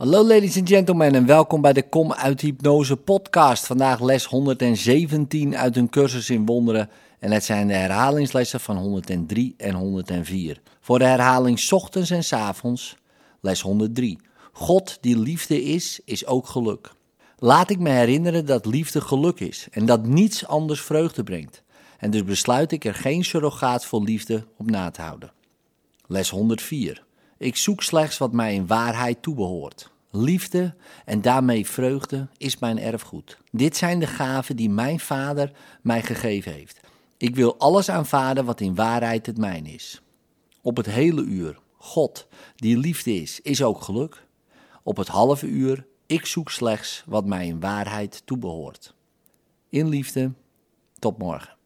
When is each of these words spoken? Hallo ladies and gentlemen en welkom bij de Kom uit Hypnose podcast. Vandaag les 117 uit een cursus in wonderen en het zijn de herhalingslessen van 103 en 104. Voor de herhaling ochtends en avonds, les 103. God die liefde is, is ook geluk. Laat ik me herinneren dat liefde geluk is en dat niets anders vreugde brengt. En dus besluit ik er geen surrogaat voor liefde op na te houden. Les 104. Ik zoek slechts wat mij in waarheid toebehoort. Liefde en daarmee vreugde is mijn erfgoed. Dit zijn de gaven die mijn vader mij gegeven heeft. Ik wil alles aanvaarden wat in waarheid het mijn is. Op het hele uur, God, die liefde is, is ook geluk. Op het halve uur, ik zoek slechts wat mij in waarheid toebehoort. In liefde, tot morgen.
Hallo 0.00 0.24
ladies 0.24 0.56
and 0.56 0.68
gentlemen 0.68 1.14
en 1.14 1.26
welkom 1.26 1.60
bij 1.60 1.72
de 1.72 1.88
Kom 1.88 2.12
uit 2.12 2.40
Hypnose 2.40 2.96
podcast. 2.96 3.66
Vandaag 3.66 4.00
les 4.00 4.24
117 4.24 5.56
uit 5.56 5.76
een 5.76 5.88
cursus 5.88 6.30
in 6.30 6.46
wonderen 6.46 6.90
en 7.18 7.30
het 7.32 7.44
zijn 7.44 7.66
de 7.66 7.74
herhalingslessen 7.74 8.60
van 8.60 8.76
103 8.76 9.54
en 9.56 9.74
104. 9.74 10.60
Voor 10.80 10.98
de 10.98 11.04
herhaling 11.04 11.70
ochtends 11.70 12.10
en 12.10 12.38
avonds, 12.38 12.96
les 13.40 13.60
103. 13.60 14.18
God 14.52 14.98
die 15.00 15.18
liefde 15.18 15.62
is, 15.62 16.00
is 16.04 16.26
ook 16.26 16.46
geluk. 16.46 16.92
Laat 17.38 17.70
ik 17.70 17.78
me 17.78 17.90
herinneren 17.90 18.46
dat 18.46 18.66
liefde 18.66 19.00
geluk 19.00 19.40
is 19.40 19.68
en 19.70 19.86
dat 19.86 20.06
niets 20.06 20.46
anders 20.46 20.80
vreugde 20.80 21.22
brengt. 21.22 21.62
En 21.98 22.10
dus 22.10 22.24
besluit 22.24 22.72
ik 22.72 22.84
er 22.84 22.94
geen 22.94 23.24
surrogaat 23.24 23.84
voor 23.84 24.02
liefde 24.02 24.46
op 24.56 24.70
na 24.70 24.90
te 24.90 25.02
houden. 25.02 25.32
Les 26.06 26.30
104. 26.30 27.08
Ik 27.40 27.56
zoek 27.56 27.82
slechts 27.82 28.18
wat 28.18 28.32
mij 28.32 28.54
in 28.54 28.66
waarheid 28.66 29.22
toebehoort. 29.22 29.90
Liefde 30.10 30.74
en 31.04 31.20
daarmee 31.20 31.66
vreugde 31.66 32.28
is 32.36 32.58
mijn 32.58 32.78
erfgoed. 32.78 33.38
Dit 33.50 33.76
zijn 33.76 33.98
de 33.98 34.06
gaven 34.06 34.56
die 34.56 34.70
mijn 34.70 35.00
vader 35.00 35.52
mij 35.82 36.02
gegeven 36.02 36.52
heeft. 36.52 36.80
Ik 37.16 37.34
wil 37.34 37.58
alles 37.58 37.90
aanvaarden 37.90 38.44
wat 38.44 38.60
in 38.60 38.74
waarheid 38.74 39.26
het 39.26 39.38
mijn 39.38 39.66
is. 39.66 40.00
Op 40.62 40.76
het 40.76 40.86
hele 40.86 41.22
uur, 41.22 41.58
God, 41.76 42.26
die 42.56 42.78
liefde 42.78 43.14
is, 43.14 43.40
is 43.40 43.62
ook 43.62 43.80
geluk. 43.80 44.26
Op 44.82 44.96
het 44.96 45.08
halve 45.08 45.46
uur, 45.46 45.86
ik 46.06 46.26
zoek 46.26 46.50
slechts 46.50 47.02
wat 47.06 47.26
mij 47.26 47.46
in 47.46 47.60
waarheid 47.60 48.22
toebehoort. 48.24 48.94
In 49.68 49.88
liefde, 49.88 50.32
tot 50.98 51.18
morgen. 51.18 51.59